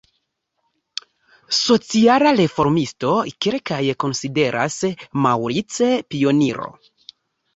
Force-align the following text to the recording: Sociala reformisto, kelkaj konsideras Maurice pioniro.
Sociala 1.57 2.31
reformisto, 2.37 3.11
kelkaj 3.47 3.79
konsideras 4.05 4.77
Maurice 5.27 5.91
pioniro. 6.15 6.67